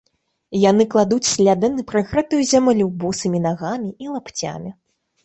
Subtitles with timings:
[0.69, 4.73] Яны кладуць сляды на прыгрэтую зямлю босымі нагамі і лапцямі.